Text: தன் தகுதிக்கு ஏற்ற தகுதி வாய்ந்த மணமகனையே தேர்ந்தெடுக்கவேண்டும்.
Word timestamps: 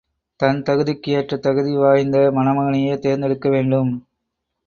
தன் 0.39 0.61
தகுதிக்கு 0.63 1.09
ஏற்ற 1.11 1.37
தகுதி 1.37 1.75
வாய்ந்த 1.75 2.17
மணமகனையே 2.31 2.95
தேர்ந்தெடுக்கவேண்டும். 2.97 3.91